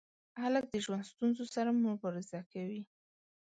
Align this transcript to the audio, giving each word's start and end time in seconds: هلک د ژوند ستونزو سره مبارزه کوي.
هلک 0.41 0.63
د 0.69 0.75
ژوند 0.85 1.03
ستونزو 1.11 1.43
سره 1.55 1.69
مبارزه 1.85 2.39
کوي. 2.51 2.81